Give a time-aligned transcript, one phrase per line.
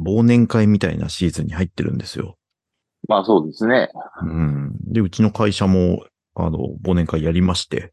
[0.00, 2.36] 忘年会みたいなシーズンに入ってるんですよ。
[3.08, 3.90] まあそうですね。
[4.22, 4.76] うん。
[4.92, 6.04] で、うちの会社も、
[6.34, 7.92] あの、忘年会やりまして、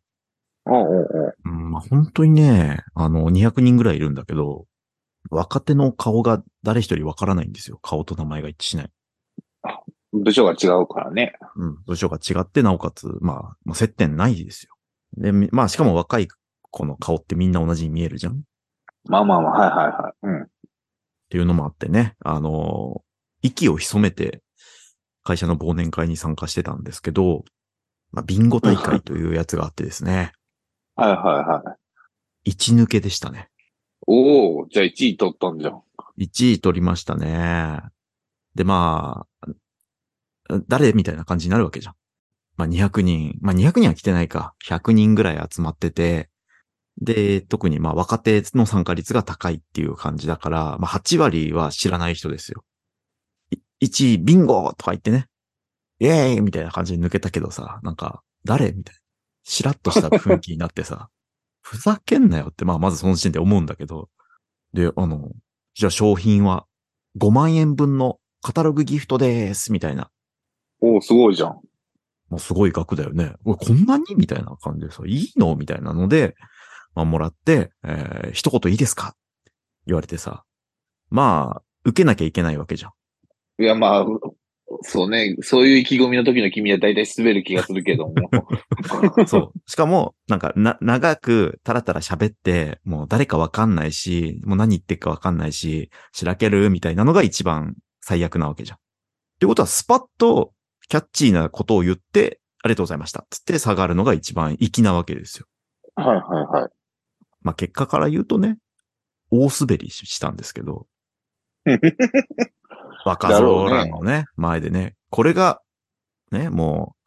[0.65, 1.07] おう
[1.45, 4.65] おうん、まあ本当にね、あの、200人ぐらいいるんだけど、
[5.29, 7.79] 若手の顔が誰一人わからないんですよ。
[7.81, 8.89] 顔と名前が一致しない。
[10.13, 11.33] 部署が違うからね。
[11.55, 11.77] うん。
[11.85, 14.73] 部署が違って、なおかつ、まあ、まあ、接点ないですよ。
[15.17, 16.27] で、みまあ、しかも若い
[16.71, 18.37] 子の顔ってみんな同じに見えるじゃんっ
[19.05, 20.13] まあまあまあ、はいはいはい。
[20.23, 20.47] うん。
[21.29, 23.01] ていうのもあってね、あの、
[23.41, 24.41] 息を潜めて、
[25.23, 27.43] 会社の忘年会に参加してたんですけど、
[28.11, 30.31] まあ、ビンゴ大会というやつがあってですね、
[30.95, 32.49] はいはいはい。
[32.49, 33.49] 一抜けでしたね。
[34.07, 35.81] おおじゃあ1位取ったんじゃん。
[36.17, 37.81] 1位取りましたね。
[38.55, 39.47] で、まあ、
[40.67, 41.95] 誰みたいな感じになるわけじゃん。
[42.55, 44.55] まあ200人、まあ200人は来てないか。
[44.65, 46.29] 100人ぐらい集まってて、
[46.99, 52.63] で、特にまあ若手の参加率が高いっていう感じだから、まあ8割は知らない人ですよ。
[53.51, 55.27] い1位ビンゴとか言ってね、
[55.99, 58.99] イエーイみたいな感じで抜けたけどさ、なんか、誰みたいな。
[59.43, 61.09] しらっとした雰囲気になってさ、
[61.61, 64.09] ふざけんなよって、まあまずその時点で思うんだけど、
[64.73, 65.31] で、あの、
[65.75, 66.65] じゃあ商品は
[67.17, 70.09] 5万円分のカタログギフトです、みたいな。
[70.79, 71.49] おおすごいじゃん。
[72.29, 73.35] もうすごい額だよね。
[73.43, 74.03] こんなに？
[74.15, 75.55] みたいな感じでさ、いいの？
[75.55, 76.35] みたいなので、
[76.97, 79.09] まあ、もらって、えー一言いいですか？
[79.09, 79.11] っ
[79.45, 79.51] て
[79.85, 80.43] 言われてさ。
[81.09, 83.63] まあ、受けなきゃいけないわけじゃん。
[83.63, 84.05] いやまあ、
[84.81, 85.37] そうね。
[85.41, 88.13] そういう意気込みの時の君は大体滑る気がするけども。
[89.27, 89.69] そう。
[89.69, 98.77] しかも、なんか、な、長く、たらたら喋って、もう誰かわかんないし、もう何言ってるかわかんないし、しらけるみたいなのが一番最悪なわけじゃん。
[98.77, 98.79] っ
[99.39, 100.51] てことは、スパッと、
[100.89, 103.25] キャッチーなことを言って、ありがとうございました。
[103.29, 105.45] つって下がるのが一番粋なわけですよ。
[105.95, 106.71] はいはいはい。
[107.47, 108.57] まあ、結果から言うとね、
[109.31, 110.85] 大滑りしたんですけど、
[113.05, 115.61] 若造らのね、前でね、これが、
[116.29, 116.97] ね、も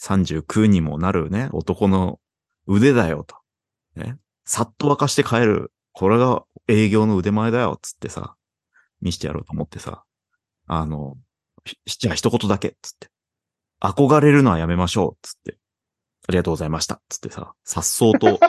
[0.00, 2.18] う、39にもなるね、男の
[2.66, 3.36] 腕だよと。
[3.94, 4.18] ね。
[4.44, 5.72] さっと沸かして帰る。
[5.92, 8.34] これが営業の腕前だよ、つってさ、
[9.00, 10.02] 見してやろうと思ってさ、
[10.66, 11.16] あの、
[11.86, 13.10] しじゃあ一言だけ、つって。
[13.80, 15.56] 憧れるのはやめましょう、つって。
[16.26, 18.40] ありがとうございました、つってさ、さっそうと、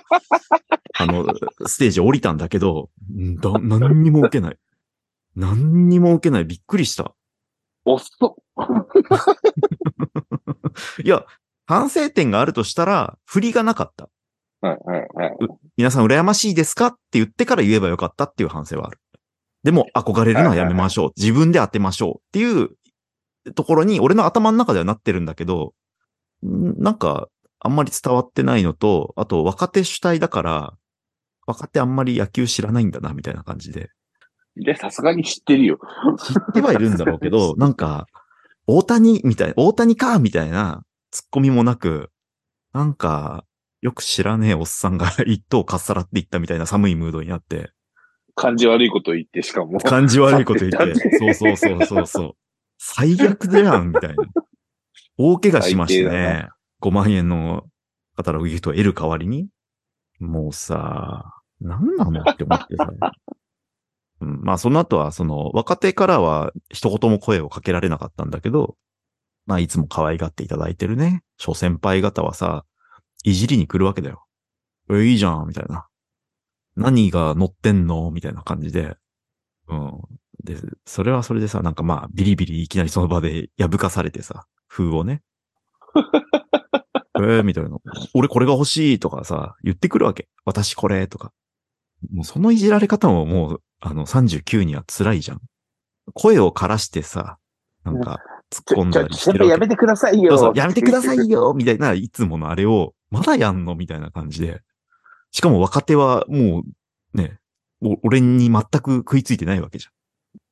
[0.98, 1.26] あの、
[1.68, 4.58] ステージ降りたんだけど、んだ、何にも受けない。
[5.36, 6.46] 何にも受けない。
[6.46, 7.14] びっくりした。
[7.84, 8.38] おっそ。
[11.04, 11.26] いや、
[11.66, 14.10] 反省点があるとしたら、振りがなかった。
[14.62, 15.38] はいはいはい。
[15.78, 19.00] 皆さん羨ましいですかって言ってから言えばよかったっていう反省はある。
[19.64, 21.12] でも、憧れるのはやめましょう。
[21.18, 22.70] 自分で当てましょうっていう
[23.54, 25.74] ところに、俺の頭の中ではなってるんだけど、
[26.46, 27.28] んなんか、
[27.60, 30.74] あんまり伝わってないのと、あと、若手主体だから、
[31.46, 33.90] 若手あんまり野球知らないんだな、みたいな感じで。
[34.56, 35.80] で、さすがに知ってるよ。
[36.20, 38.08] 知ってはいるんだろうけど、 なんか、
[38.68, 42.10] 大谷みたい、大谷かみたいなツッコミもなく、
[42.74, 43.46] なんか、
[43.82, 47.72] よく知らねえおっさんが一頭かっさらっていったみたいな寒いムードになって、
[48.34, 49.80] 感じ悪いこと言って、しかも。
[49.80, 52.34] 感じ悪いこと言って て、そうそうそうそうそう。
[52.78, 54.16] 最悪だやん、みたいな。
[55.18, 56.50] 大怪我しまして最低だね。
[56.82, 57.64] 5万円の
[58.16, 59.48] カタログギフトを得る代わりに。
[60.20, 62.92] もうさ、なんなのって思ってさ。
[64.22, 68.78] うん、まあその後は、その若手からは一言も声をかけられなかったんだけど、
[69.46, 72.66] まあいつも可愛がっていただいてるね、諸先輩方はさ、
[73.24, 74.26] いじりに来るわけだよ。
[74.90, 75.88] え、いいじゃん、みたいな。
[76.76, 78.96] 何が乗ってんのみたいな感じで。
[79.68, 80.02] うん。
[80.44, 85.24] で、それはそれでさ、なんかまあ、ビリビリいきなりその場で破かされてさ、風をね。
[87.18, 87.70] えー、みたいな。
[88.14, 90.28] 俺これが欲しいとかさ、言ってくるわけ。
[90.44, 91.32] 私これとか。
[92.12, 95.42] もうそのいじられ方ももう、あの、39には辛いじゃん。
[96.14, 97.38] 声を枯らしてさ、
[97.84, 98.20] なんか、
[98.52, 99.60] 突っ込んだ、りしてるわけ。
[99.60, 100.32] めてくださいよ。
[100.32, 104.62] そうそう、やめてくださいよみたいな、いつものあれを、まだやんのみたいな感じで。
[105.32, 106.64] しかも若手はも
[107.14, 107.40] う、ね、
[107.82, 109.88] お俺に全く食いついてないわけじ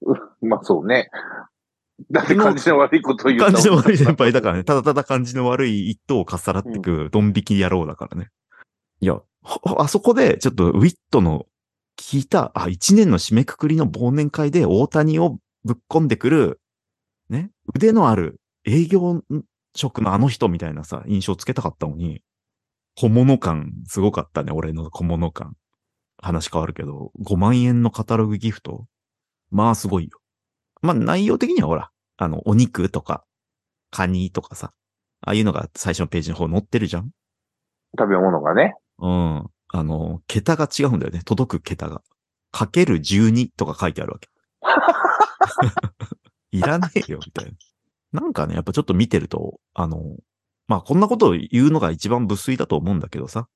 [0.42, 1.10] まあそうね。
[2.12, 3.38] だって感じの悪いことゃん。
[3.38, 4.64] 言った感じの悪い先輩だからね。
[4.64, 8.30] ただただ感じの悪い一頭をかっさらってく、ドン引き野郎だからね。
[9.00, 11.46] いや、ほあそこで、ちょっとウィットの
[11.98, 16.60] 聞いた、あ、一年の締めくくりの忘年会で大谷をぶっ込んでくる、
[17.30, 19.22] ね、腕のある営業
[19.76, 22.22] 職のあの人みたいなさ、印象つけたかったのに、
[22.96, 25.56] 小物感すごかったね、俺の小物感。
[26.18, 28.86] 話変わるけど、5万円のカタログギフト
[29.52, 30.20] まあすごいよ。
[30.82, 33.26] まあ内容的にはほら、あの、お肉とか、
[33.92, 34.74] カニとかさ、
[35.22, 37.12] ああいうのが最初のページの方載ってるじゃん
[37.98, 38.76] 食べ物がね。
[39.00, 39.50] うん。
[39.76, 41.22] あの、桁が違うんだよね。
[41.26, 42.02] 届く桁が。
[42.52, 44.30] かける12とか書いてあるわけ。
[46.52, 48.22] いらねえよ、みたいな。
[48.22, 50.16] なんかね、やっぱちょっと見てると、あの、
[50.68, 53.48] まあこんなことを言うのが一番無粋だと思うんだけどさ。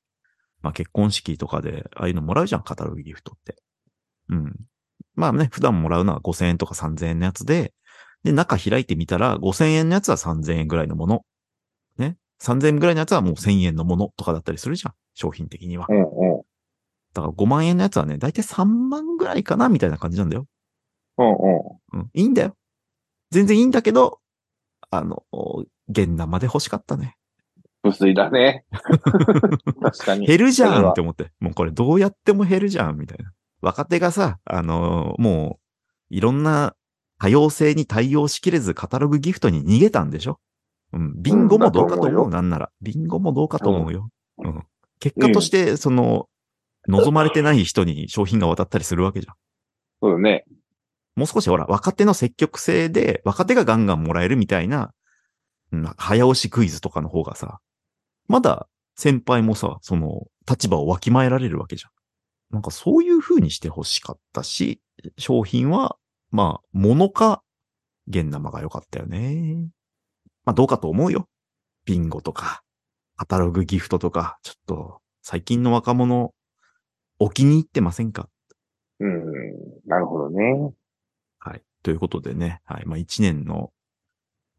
[0.61, 3.55] まあ結婚式とかで、ああいうのもらうじゃん、カタログギフトって。
[4.29, 4.55] うん。
[5.13, 7.73] まあね、普段もらうのは5000円とか3000円のやつで、
[8.23, 11.25] で、中開いてみたら5000円のやつは3000円ぐらいのもの。
[11.97, 12.17] ね。
[12.41, 14.93] 3000円ぐらいのやつはもう1000円のものとかだったりするじゃん。
[15.17, 15.87] 商品的には。
[15.89, 16.05] うんうん。
[17.13, 20.45] だから5万円のやつはね、だいたい3万ぐらいかなみたいな感じなんだよ。
[21.17, 21.99] うんうん。
[21.99, 22.09] うん。
[22.13, 22.55] いいんだよ。
[23.31, 24.19] 全然いいんだけど、
[24.91, 25.23] あの、
[25.89, 27.17] 現生で欲しかったね。
[27.83, 28.65] 無粋だね。
[29.81, 30.27] 確かに。
[30.27, 31.31] 減るじゃんって思って。
[31.39, 33.31] もうこれどうやっても減るじゃんみたいな。
[33.61, 35.59] 若手がさ、あのーも
[36.11, 36.75] う、いろんな
[37.17, 40.39] 多様性に対応しきれずカタログギフトに逃げたんでしょ？
[40.93, 41.13] うん。
[41.21, 42.69] ビンゴもどうかと思う、だと思うよなんなら。
[42.81, 44.09] ビンゴもどうかと思うよ。
[44.37, 44.63] うん。
[44.99, 46.27] 結果として、その、
[46.87, 49.35] 望まれてない人に商品が渡ったりするわけじゃん。
[50.01, 50.45] そうだね。
[51.15, 54.93] もう少しほら、若手の積極性で、若手がガンガンもらえるみたいな、
[55.71, 57.59] うん早押しクイズとかの方がさ、
[58.27, 61.91] まだ先輩もさ、その、立場をわきまえられるわけじゃん。
[62.53, 64.81] なんかそういう風にして欲しかったし、
[65.17, 65.97] 商品は、
[66.31, 67.43] まあ、物か、
[68.07, 69.67] 現生が良かったよね。
[70.45, 71.27] まあ、どうかと思うよ。
[71.85, 72.63] ビンゴとか、
[73.17, 76.33] カタログギフトとか、ちょっと、最近の若者、
[77.19, 78.29] お気に入ってませんか？
[78.99, 79.25] うん。
[79.87, 80.71] なるほどね。
[81.39, 81.63] はい。
[81.81, 82.85] ということでね、はい。
[82.85, 83.71] まあ、一年の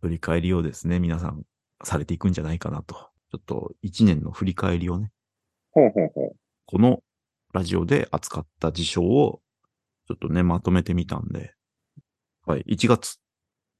[0.00, 1.44] 振り返りをですね、皆さん
[1.84, 2.94] されていくんじゃないかなと。
[3.30, 5.12] ちょっと一年の振り返りをね、
[5.70, 6.36] ほうほうほう。
[6.66, 7.00] この
[7.52, 9.40] ラジオで扱った事象を、
[10.08, 11.54] ちょっとね、まとめてみたんで、
[12.44, 12.64] はい。
[12.68, 13.20] 1月。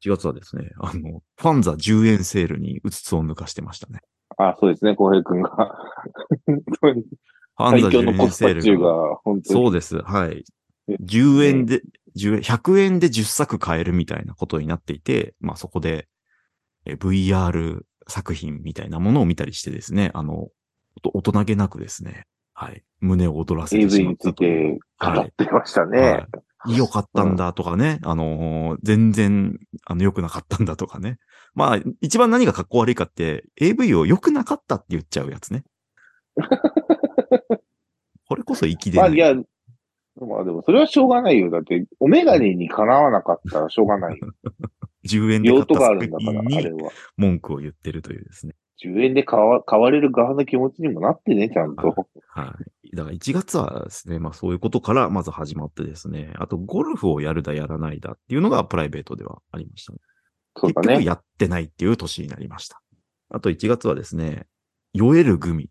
[0.04, 4.00] 1月はですね、あの、ファンザ10円セールにうつつを抜かしてましたね。
[4.38, 5.50] あ、そうですね、浩平くんが。
[6.46, 7.02] 本当に
[7.56, 9.60] ファンザ最強の10コスパ中が、本当に。
[9.64, 9.98] そうです。
[9.98, 10.44] はい。
[10.88, 11.82] 10円で、
[12.16, 16.08] 10円、100円で10作買えるみたいなことになっていて、まあそこで、
[16.86, 20.48] え VR 作品みたいなものを見たりしてですね、あの、
[21.04, 22.82] お大人げなくですね、はい。
[23.00, 24.78] 胸を躍らせてし AV まっについたという。
[24.78, 26.00] て語ってましたね。
[26.00, 26.76] はい。
[26.76, 31.18] 良かったんだとかね、あのー全然、あの、良くなかったんだとかね。
[31.58, 35.64] まあ、一番何が格好悪いかって、AV を良くなかったって言っちゃうやつね。
[38.28, 39.16] これこそ粋でまあ、ない。
[39.16, 39.42] いや、ま
[40.38, 41.50] あでもそれはしょうがないよ。
[41.50, 44.28] だって、お眼鏡にかなわなかったらしょうがないよ。
[45.04, 46.90] 10円で買った作るんだから、品にあれは。
[47.16, 48.54] 文句を言ってるというですね。
[48.84, 52.06] 10円で買わ買われる側の気持ちにもなってね、ちゃんと。
[52.28, 52.54] は
[52.84, 52.94] い。
[52.94, 59.98] だから1月はですね、まあそういうことからまず始まってですね、あとゴルフをやるだやらないだっていうのがプライベートではありましたね。
[60.58, 60.88] そうだね。
[60.88, 62.80] 結局やってないっていう年になりました。
[63.30, 64.46] あと1月はですね、
[64.92, 65.70] 酔えるグミ。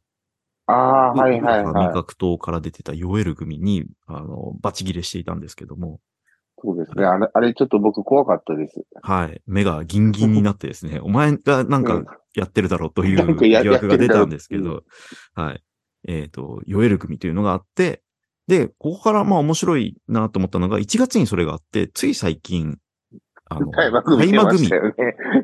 [0.68, 1.94] ああ、はいはい味はい。
[1.94, 6.00] 覚糖から出てた酔えるグミに、あの、バチ切れしていたんですけども、
[6.60, 7.06] そうですね。
[7.06, 8.84] あれ、あれちょっと僕怖かったです。
[9.04, 9.42] はい。
[9.46, 14.84] 目がギンギンになってですね、お前がなんかうんやってるだろうという疑惑が出たんですけど、
[15.34, 15.64] はい。
[16.08, 18.04] えっ、と、酔える組というのがあって、
[18.48, 22.78] で、ここからまあ面白いなと思ったのが、1月にそれがあって、つい最近、
[23.50, 24.02] あの、大麻
[24.48, 24.70] 組。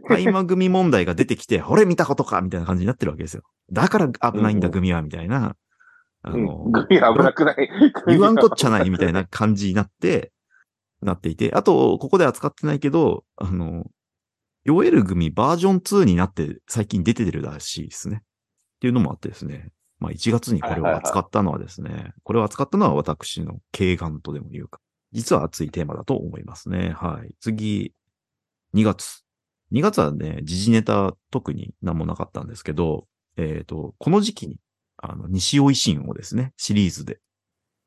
[0.10, 3.44] 大麻組問題が出てきて、これ見たことかみたいな感じになってるわけですよ。
[3.72, 5.56] だから危ないんだ、組は、みたいな。
[6.24, 7.70] あうんの、グミ危なくない。
[8.08, 10.32] 言わんこっちゃないみたいな感じになって、
[11.02, 13.86] なっていて、あと、ここで扱ってないけど、あの、
[14.64, 18.18] 酔える組バージョン2になって最近出てるらしいですね。
[18.18, 18.20] っ
[18.80, 19.70] ていうのもあってですね。
[20.00, 24.80] まあ1月にこれを扱ったのはですね、これを扱ったのは私の軽眼とでも言うか。
[25.14, 26.94] 実は熱いテーマだと思いますね。
[26.98, 27.36] はい。
[27.40, 27.94] 次、
[28.74, 29.24] 2月。
[29.72, 34.60] 2月はね、時事ネタ特に何もなかったんですけど、えっ、と、この時期に、
[34.98, 37.20] あの、西尾維新をですね、シリーズで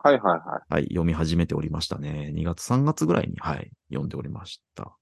[0.06, 0.74] はいはいはい。
[0.74, 2.32] はい、読み始めておりましたね。
[2.32, 4.96] 2月3月ぐらいに、はい、読んでおりました。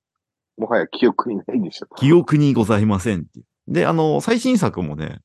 [0.56, 1.86] もはや記憶にないでしょ。
[1.96, 3.46] 記憶にございませんっていう。
[3.72, 5.20] で、あの、最新作もね、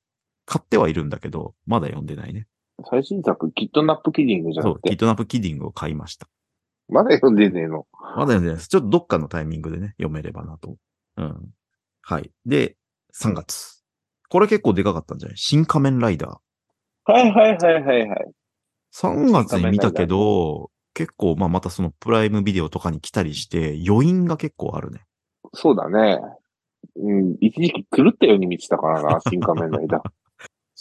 [0.46, 2.48] 買ってはいるんだけど、まだ読んでないね。
[2.90, 6.28] 最新作、キッドナップキディングじゃそう、なくて、キッドナップキディングを買いました。
[6.90, 7.86] まだ読んでねえの。
[7.94, 8.68] まだ読んでないです。
[8.68, 10.76] ちょっとどっかのタイミングでね、読めればなと。
[11.18, 11.54] うん。
[12.02, 12.32] はい。
[12.46, 12.76] で、
[13.14, 13.84] 3月。
[14.30, 15.38] これ結構でかかったんじゃない？
[15.38, 17.12] 新仮面ライダー。
[17.12, 18.32] はいはいはいはいはい。
[18.94, 25.02] 3月に見たけど、結構、まあ、またそのプライムビデオとかに来たりして、余韻が結構あるね。
[25.54, 26.20] そうだね。
[26.96, 30.02] うん、一時期狂ったように見てたからな、新仮面ライダー。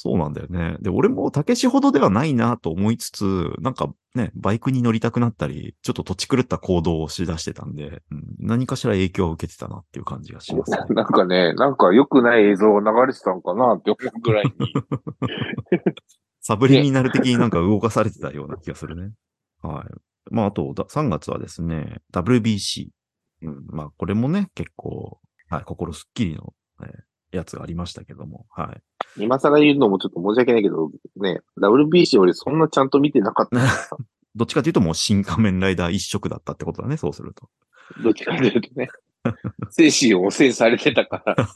[0.00, 0.76] そうなんだよね。
[0.80, 10.78] で、俺もたけしほどではないなと思いつつ、なんかね、バイクに乗りたくなったり、ちょっと土地狂った行動をしだしてたんで、うん、何かしら影響を受けてたなっていう感じがしますね。
[10.94, 14.52] なんかね、なんか良くない映像が流れてたのかなって思うぐらいに。
[16.42, 19.14] サブリミナル的になんか動かされてたような気がするね。
[19.62, 20.32] はい。
[20.32, 22.90] まあ、あと、だ3月はですね、WBC。
[23.42, 23.66] うん。
[23.66, 25.18] まあ、これもね、結構、
[25.50, 26.57] はい、心すっきりの、えー
[27.32, 28.72] やつがありましたけども、は
[29.16, 29.22] い。
[29.22, 33.58] 今更言うのもちょっと申し訳ないけど、ね、WBC 俺そんなちゃんと見てなかった。
[34.34, 37.48] どっちかというともう新仮面ライダー一色だったってことだね、そうすると。
[38.02, 38.88] どっちかというとね。
[39.70, 41.48] 精神を汚染されてたから。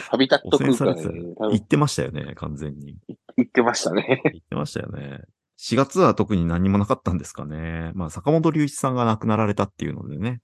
[0.00, 2.96] ハビタット空間に、ね、多分言ってましたよね、完全に。
[3.36, 4.20] 言ってましたね。
[4.24, 5.20] 言ってましたよね。
[5.60, 7.92] 4月は特に何もなかったんですかね。
[7.94, 10.40] まあ、坂本龍一さんが亡くなられたっていうのでね。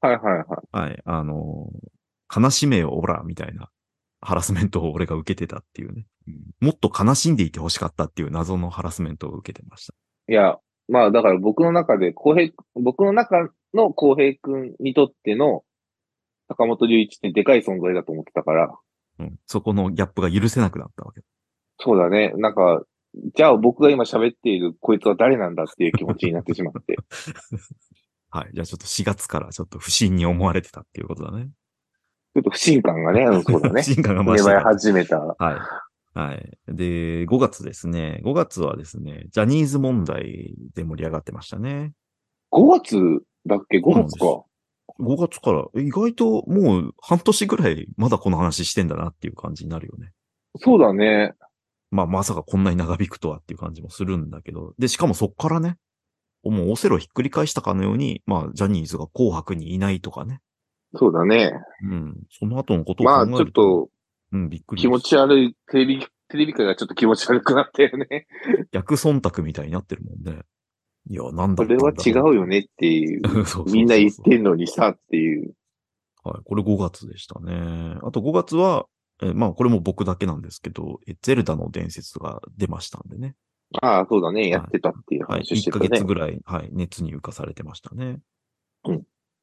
[0.00, 0.46] はいはいはい。
[0.72, 1.02] はい。
[1.04, 1.99] あのー
[2.34, 3.70] 悲しめよ、オラ、みたいな
[4.20, 6.06] ハラスメントを俺が受けてたっていうね。
[6.60, 9.94] もっと悲しんでいて欲しかったっていう謎のハラスメントを受けてました。
[10.28, 10.58] いや、
[10.88, 15.64] まあだから僕の中で、公平、僕の中の公平くんにとっての
[16.48, 18.76] 坂本龍一ってでかい存在だと思ってたから、
[19.20, 19.38] うん。
[19.46, 21.22] そこのギャップが許せなくなったわけ。
[21.78, 22.32] そうだね。
[22.36, 22.82] なんか、
[23.34, 26.96] じゃあ僕が今喋っているこいつは誰なんだっていう気持ちになってしまって。
[28.30, 28.50] はい。
[28.52, 31.50] じゃあちょっと4月からちょっと不審に思われてたっていうことだね。
[32.34, 33.84] ちょっと不信感がね、うんそうだね 不。
[33.84, 34.58] 信感が増芽生え。
[34.58, 35.18] 始めた。
[35.18, 36.18] はい。
[36.18, 36.58] はい。
[36.68, 38.20] で、5月ですね。
[38.24, 41.92] 5月はですね、ジャニーズ問題で盛り上がってましたね。
[42.52, 42.96] 5月
[43.46, 44.44] だっけ ?5 月か。
[44.98, 50.12] 5月から、え意外ともう半年ぐらいまだこの話してんだなっていう感じになるよね。
[50.56, 51.34] そうだね。
[51.90, 54.74] まあまさかこんなに長引くとはっていう感じもするんだけど。
[54.78, 55.76] で、しかもそっからね、
[56.42, 60.40] もうオセロひっくり返したかのように、まあジャニーズが紅白にいないとかね。
[60.94, 61.52] そうだね。
[61.82, 62.16] うん。
[62.30, 63.88] その後のことをまあちょっ考えると、と
[64.32, 64.82] うん、びっくり。
[64.82, 68.26] 気持ち悪い、テレビ、テレビ界がちょっと気持ち悪くなったよね。
[68.72, 70.42] 逆忖度みたいになってるもんね。
[71.08, 73.20] いや、なんだこれは違うよねっていう。
[73.26, 75.54] そうそうそうそうみんな言ってんのにさっていう。
[76.22, 76.44] はい。
[76.44, 77.98] これ5月でしたね。
[78.02, 78.86] あと5月は、
[79.22, 83.34] えまあこれも僕だけなんですけど、えゼルダの伝説が出ましたんでね。
[83.82, 84.48] ああ、そうだね。
[84.48, 85.42] やってたっていうはい。
[85.42, 85.88] 1話してたね。
[85.88, 86.68] ヶ月ぐらい、はい。
[86.72, 88.18] 熱に浮かされてましたね。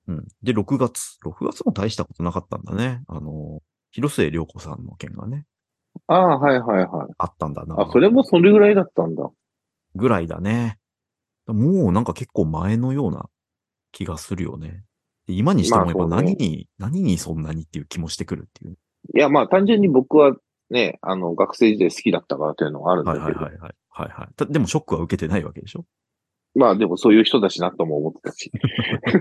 [0.08, 0.16] うん。
[0.16, 0.28] うん。
[0.44, 1.18] で、6月。
[1.24, 3.04] 6月も大したことなかったんだね。
[3.08, 3.62] あの、
[3.92, 5.46] 広末涼子さんの件がね、
[6.08, 7.14] ああ、はいはいはい。
[7.18, 7.76] あったんだな。
[7.80, 9.30] あ、それもそれぐらいだったんだ。
[9.96, 10.78] ぐらいだね。
[11.48, 13.30] もうなんか結構前のような
[13.92, 14.84] 気がするよね。
[15.28, 18.78] で今にしてもやっぱまあそうね何に、何にそんなにっていう気もしてくるっていう。
[19.16, 20.36] いや、まあ単純に僕は
[20.70, 23.40] ね、あの、学生時代好きだったからというのがあるんだはいけど。
[23.40, 23.76] はいはいはい。
[23.90, 24.28] はいはい。
[24.36, 25.86] たでもショックは受けてないわけでしょ？
[26.58, 28.52] まあでもそういう人だしなとも思ってたし。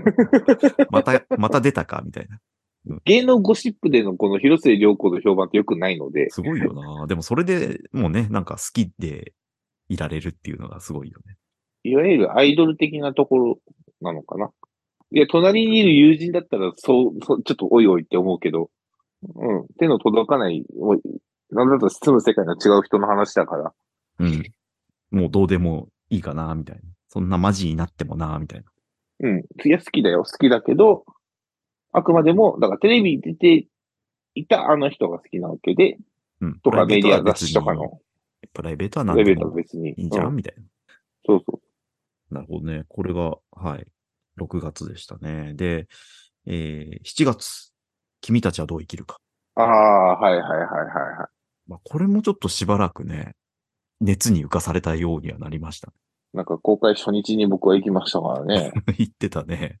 [0.89, 2.39] また、また出たかみたいな。
[3.05, 7.05] 芸能ゴシップでのこの広末涼子の評判って良くないので、すごいよな。
[7.05, 9.33] でもそれでもうね、なんか好きで
[9.87, 11.37] いられるっていうのがすごいよね。
[11.83, 13.59] いわゆるアイドル的なところ
[14.01, 14.49] なのかな。
[15.11, 18.69] いや、隣にいる友人だったら、そう、そうちょっとおいおいって思うけど、
[19.35, 21.01] うん、手の届かない、おい
[21.51, 23.73] なんだと住む世界の違う人の話だから、
[24.19, 24.43] うん。
[25.11, 26.81] もうどうでもいいかな、みたいな。
[27.17, 28.65] そんなマジになってもな、みたいな。
[29.21, 31.03] うん、いや、好きだよ、好きだけど、
[31.91, 33.65] あくまでも、だからテレビに出て
[34.35, 35.97] いたあの人が好きなわけで、
[36.41, 36.59] うん。
[36.59, 37.99] とかメディア雑プライベートは別に誌とかの、
[38.53, 39.89] プライベートは何プライベートはでも別に。
[39.89, 40.63] いいじゃん、うんみたいな。
[41.25, 41.59] そうそ
[42.29, 42.83] なるほどね。
[42.87, 43.87] これが、はい。
[44.39, 45.55] 6月でしたね。
[45.55, 45.87] で、
[46.45, 47.73] えー、7月。
[48.21, 49.17] 君たちはどう生きるか。
[49.55, 49.59] う。
[49.59, 51.27] ああ、はいはいはいはいはい。
[51.65, 53.35] まあ、これもちょっとしばらくね、
[54.01, 55.91] 熱に浮かされたようにはなりました。
[56.33, 58.71] なんか公開初日に僕は行きましたからね。
[58.97, 59.79] 言ってたね。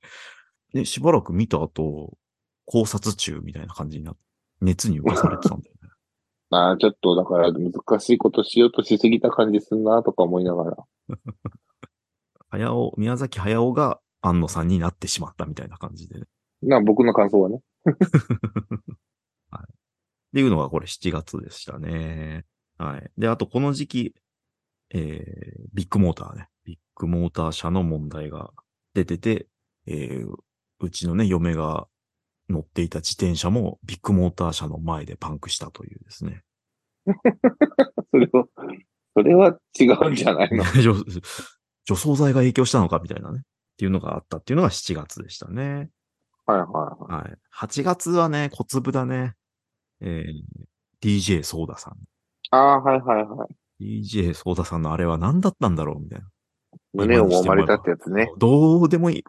[0.73, 2.17] で、しばらく見た後、
[2.65, 4.21] 考察中みたいな感じになって、
[4.59, 5.89] 熱に浮かされてたんだよね。
[6.49, 10.77] ああ、ちょっとだから難しいことしようとしすぎた感じすんなとか思いながら。
[12.49, 16.25] 早尾、宮崎駿が安野さんになってしまったみたいな感じで、ね。
[16.63, 17.61] な、僕の感想はね。
[17.87, 17.91] っ
[20.33, 22.45] ていうのがこれ7月でしたね。
[22.77, 23.11] はい。
[23.17, 24.15] で、あとこの時期、
[24.93, 26.49] えー、ビッグモーターね。
[26.65, 28.51] ビッグモーター社の問題が
[28.93, 29.47] 出てて、
[29.85, 30.35] えー、
[30.79, 31.87] うちのね、嫁が
[32.49, 36.43] 乗っていた自転車もビッグモーター社の前でパンクしたというですね。
[38.11, 38.45] それは、
[39.15, 40.63] それは違うんじゃないの？
[40.81, 40.95] 除
[41.85, 43.39] 除草剤が影響したのかみたいなね。
[43.39, 43.43] っ
[43.77, 45.89] ていうのがあったっていうのが7月でしたね。
[46.45, 46.67] はいはい
[47.11, 47.27] はい。
[47.27, 47.37] はい。
[47.55, 49.35] 8月はね、小粒だね。
[50.01, 51.97] えー、DJ ソーダさん。
[52.51, 53.55] ああ、はいはいはい。
[53.79, 56.27] DJ ソーダさんのあれは何だったんだろうみたいな。
[56.93, 58.31] 胸を揉まれたってやつね。
[58.37, 59.23] どうでもいい。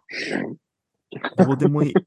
[1.37, 1.93] どうでもいい。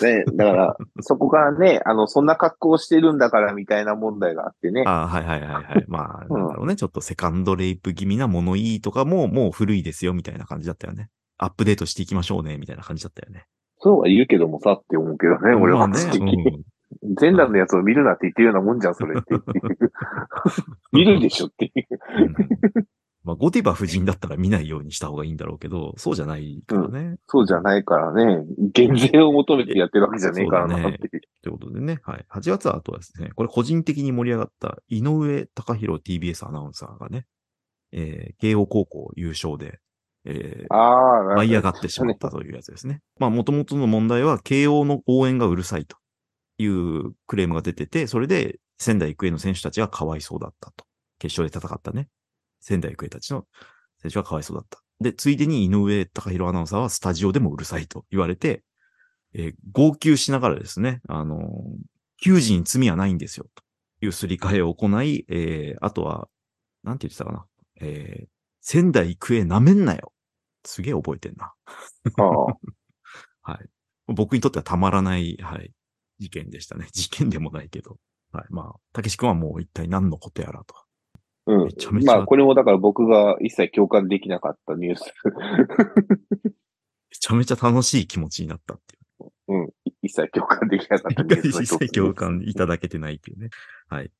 [0.00, 4.84] ね、だから、そこからね、あの、そんな格好をしてるんだからみたいな問題があってね。
[4.86, 5.84] あはいはいはいはい。
[5.86, 6.76] まあ、うんなんだろうね。
[6.76, 11.10] ちょっとセカンドレイプ気味な物言いとかももう古いですよみたいな感じだったよね。
[11.36, 13.44] アップデートしていきましょうねみたいな感じだったよね。
[13.78, 16.32] そうは言うけどもさって思うけどね、俺はまあ正直。
[16.32, 16.62] うん
[17.16, 19.34] 全裸のやつを見るなって言ってるようなもんじゃん、それって。
[20.92, 21.86] 見るでしょっていう。
[22.76, 22.86] うん
[23.24, 27.16] まあ、ゴディバ夫人だったら見ないようにした方がいいんだろうけど、そうじゃないからね。
[27.28, 28.44] そうじゃないからね。
[28.72, 30.98] 減税を求めてやってるわけじゃねえからなっていう。
[31.42, 32.26] ということでね、はい。
[32.32, 37.26] 8月はあとはですね、これ個人的に盛り上がった井上隆弘 TBS アナウンサーがね、
[37.92, 39.78] えー、慶応高校優勝で、
[40.24, 43.02] えー、あ舞い上がってしまったというやつですね。
[43.20, 45.96] まあ、もともとの問題は、慶応の応援がうるさいと
[46.62, 50.84] いうクレームが出てて、それで仙台育英の選手たちがかわいそうだったと。
[51.18, 52.08] 決勝で戦ったね。
[52.60, 53.46] 仙台育英たちの
[54.00, 54.82] 選手がかわいそうだった。
[55.00, 58.62] で、ついでに井上隆弘アナウンサーはスタジオでもうるさいと言われて、
[59.34, 61.40] えー号泣しながらですね、あのー
[62.24, 63.64] 球児に罪はないんですよ、と
[64.04, 66.28] いうすり替えを行い、えーあとは、
[66.84, 67.46] なんて言ってたかな。
[67.80, 68.26] えー
[68.64, 70.12] 仙台育英舐めんなよ。
[70.64, 71.52] すげえ覚えてんな。
[73.42, 73.68] はい。
[74.06, 75.72] 僕にとってはたまらない、はい、
[76.22, 76.86] 事件でしたね。
[76.92, 77.98] 事件でもないけど。
[78.32, 78.44] はい。
[78.50, 80.74] まあ、たけし君はもう一体何のことやらと。
[81.44, 85.12] うんめちゃめちゃまあ、これもだから僕が一切共感できなかったニュース。
[87.10, 89.32] めちゃめちゃ楽しい気持ちになったっていう。
[89.48, 89.70] うん。
[90.02, 93.50] 一切共感できなかったニュースの一切共感いただけてないっていうね。
[93.88, 94.10] はい。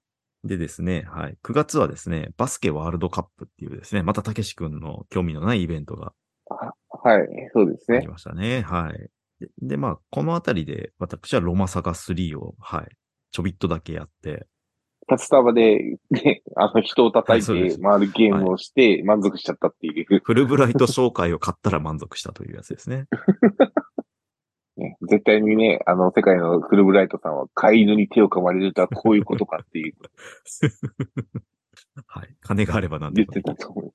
[0.44, 1.38] でですね、はい。
[1.44, 6.12] 9月はですね、バスケワールドカップっていうですね、またたけし君の興味のないイベントが
[7.04, 7.28] はい。
[7.52, 8.08] そうですねあり。
[8.08, 8.62] ましたね。
[8.62, 9.10] はい。
[9.42, 12.88] で、でまあ、このあたりで私はロマサガ3を、はい。
[13.30, 14.46] ちょびっとだけやって、
[15.08, 20.20] 札束で、ね、あの人を叩いて回るゲームをして満足しちゃったっていう。
[20.22, 23.06] フルブライト紹介を買ったら満足したというやつですね。
[24.76, 29.94] ね、絶対にね、あの、世界のフルブライトさんは飼い犬に手を噛まれるとはこういうことかっていう、
[32.06, 32.34] はい。
[32.40, 33.94] 金があれば何言っでもできるてたと思う。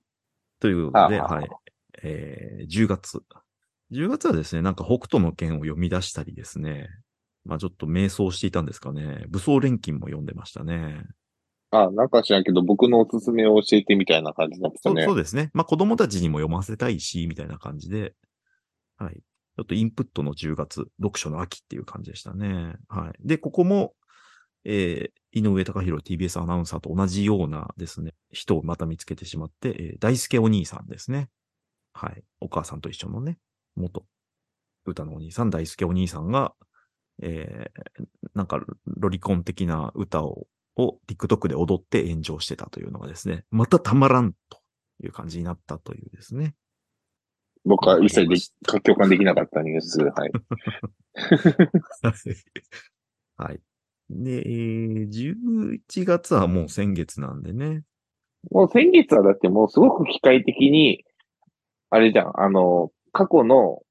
[0.59, 1.49] ということで、はい。
[2.03, 3.23] えー、10月。
[3.91, 6.89] 10月はですね、なんか北斗の剣を読み出したりですね。
[7.45, 9.25] まあちょっと迷走していたんですかね。
[9.29, 11.05] 武装錬金も読んでましたね。
[11.71, 15.17] あ、なんか知らんけど、僕のおすすめを教えてみたいな感じになってたねそうそう。
[15.17, 15.49] ですね。
[15.53, 18.13] まあ子供たちにも読ませたいし、みたいな感じで。
[18.97, 19.15] はい。
[19.15, 22.75] ちょっとインプットの10月、読書の秋っていう感じでしたね。
[22.89, 23.27] はい。
[23.27, 23.93] で、ここも、
[24.65, 31.29] えー、井上隆弘 TBS アナウンサーと同じようなですね、人をまた見つけてしまって、えー大輔お兄さんですね。
[31.93, 32.23] はい。
[32.39, 33.39] お母さんと一緒のね、
[33.77, 34.05] 元
[34.85, 36.53] 歌のお兄さん、大輔お兄さんが、
[37.21, 44.59] えー、なんかロリコン的な歌を、を TikTok で踊って炎上してたというのがですね、またたまらんと
[45.03, 46.53] いう感じになったというですね。
[47.65, 48.35] 僕は一切で
[48.81, 49.99] 共感できなかったニュース。
[49.99, 50.31] はい。
[53.37, 53.59] はい。
[54.09, 55.09] で、えー
[55.89, 57.83] 11月はもう先月なんでね。
[58.51, 61.03] もう先月はだってもうすごく機械的に、
[61.89, 63.81] あれじゃん、あの、過去の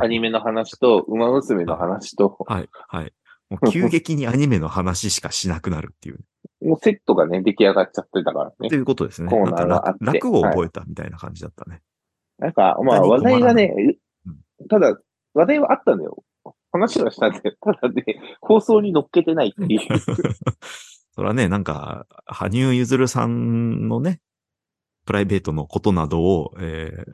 [0.00, 3.12] アニメの話と、馬娘の話と、はい、はい。
[3.50, 6.20] もう急激にアニメの話しかしなくなるっていう。
[6.64, 8.68] もうセットがね、出来上がっちゃってたからとね。
[8.74, 9.28] いうことですね。
[9.28, 11.82] コーナーがあってなんか楽楽を覚えたみたいな感じだったね。
[12.38, 13.74] なんか、まあ何話題がね
[14.58, 14.96] う、ただ、
[15.34, 16.24] 話題はあったんだよ。
[16.72, 17.54] 話はしたんだよ。
[17.62, 18.04] ただね、
[18.40, 19.80] 放送に乗っけてないっていう。
[21.14, 24.20] それはね、なんか、羽生結弦さんのね、
[25.04, 27.12] プライベートのことなどを、えー、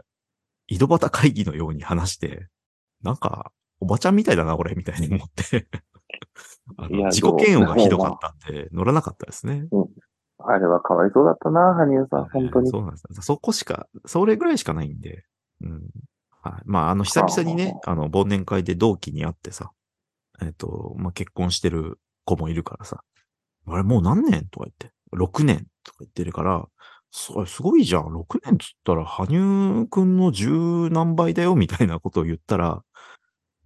[0.68, 2.48] 井戸端会議のように話して、
[3.02, 5.66] なんか、おばちゃんみたいだな、これ、みたいに思って。
[7.10, 9.66] 自己嫌悪がひどかったんで、乗らなかったですね。
[10.38, 12.70] あれはかわいそうだったな、羽生さん、本当に。
[12.70, 13.22] そうなんですよ。
[13.22, 15.24] そこしか、それぐらいしかないんで。
[15.60, 15.82] うん。
[16.42, 16.62] はい。
[16.64, 19.70] まあ、あの、久々にね、あの、忘年会で同期に会ってさ、
[20.40, 23.02] えっ、と、まあ、結婚してる子もいるからさ、
[23.66, 26.66] あれもう何年とか言って、6年とか言ってるから、
[27.14, 28.04] そすごいじゃん。
[28.06, 32.82] 6年っつったら、羽生くんの十何倍だよ、みたいなことを言ったら、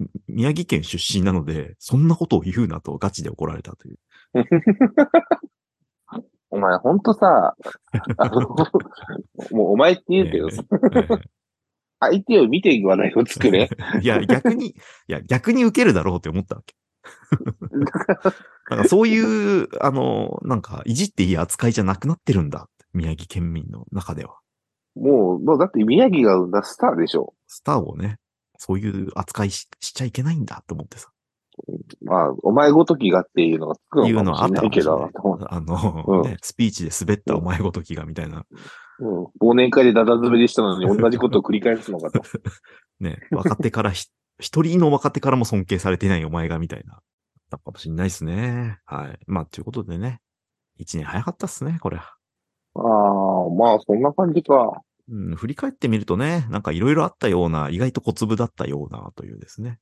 [0.00, 3.98] み宮城県出身なので、そんなことを言うなとガチで怒られたという。
[6.50, 7.54] お前、ほんとさ、
[8.18, 8.40] あの、
[9.52, 10.64] もうお前って言うけどさ、
[12.00, 13.70] 相手を見て話題を作れ。
[14.02, 14.74] いや、逆に、い
[15.06, 16.74] や、逆に受けるだろうって思ったわけ。
[18.70, 22.68] なんかそういう、あの、なんか、いじっていい扱いじゃなくなってるんだ。
[22.96, 24.38] 宮城県民の中では。
[24.96, 27.34] もう、もうだって宮城が生んだスターでしょ。
[27.46, 28.18] スターをね、
[28.58, 31.10] そういう扱いししちゃいけないんだと思ってさ。
[32.02, 35.10] まあ、お前ごときがっていうのがつくのかもしのはあったかもれないけど
[35.48, 38.44] あの、うんね、スピーチで滑ったお前ごときがみたいな、
[38.98, 42.22] うん、忘年会でダダ滑りしたのに同じことを繰り返すのかと。
[43.00, 44.06] ね、若手からひ、
[44.38, 47.02] 一人の若手からも尊敬されてないお前がみたいな、だっ
[47.50, 48.78] たかもしれないですね。
[48.84, 49.18] はい。
[49.26, 50.20] まあ、ということでね、
[50.76, 52.00] 一年早かったっすね、これ。
[52.78, 54.82] ああ、まあ、そんな感じか。
[55.08, 59.78] うん、振り返ってみるとね、なんかいろいろあったような、意外と小粒だったようなというですね。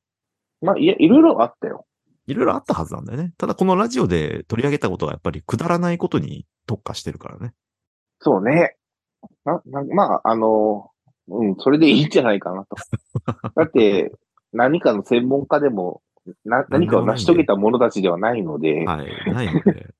[0.60, 1.86] まあ、いや、いろいろあったよ。
[2.26, 3.32] いろいろあったはずなんだよね。
[3.36, 7.52] ただこのラジオで取り上げたことがやっぱりくだらないことに特化してるからね。
[8.20, 8.76] そうね。
[9.44, 10.90] な、な、まあ、あの、
[11.28, 12.76] うん、それでいいんじゃないかなと。
[13.54, 14.12] だって、
[14.52, 16.02] 何かの専門家でも、
[16.44, 19.32] な、何かを成し遂げた者たちではないので、はい。
[19.32, 19.90] ないので。